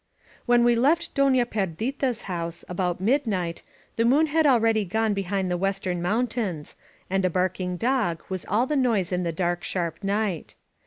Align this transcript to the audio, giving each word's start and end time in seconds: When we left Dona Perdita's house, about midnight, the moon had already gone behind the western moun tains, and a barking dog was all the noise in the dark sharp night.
When 0.47 0.63
we 0.63 0.73
left 0.75 1.13
Dona 1.13 1.45
Perdita's 1.45 2.23
house, 2.23 2.65
about 2.67 2.99
midnight, 2.99 3.61
the 3.97 4.03
moon 4.03 4.25
had 4.25 4.47
already 4.47 4.83
gone 4.83 5.13
behind 5.13 5.51
the 5.51 5.57
western 5.57 6.01
moun 6.01 6.25
tains, 6.25 6.75
and 7.07 7.23
a 7.23 7.29
barking 7.29 7.77
dog 7.77 8.23
was 8.27 8.43
all 8.49 8.65
the 8.65 8.75
noise 8.75 9.11
in 9.11 9.21
the 9.21 9.31
dark 9.31 9.63
sharp 9.63 10.03
night. 10.03 10.55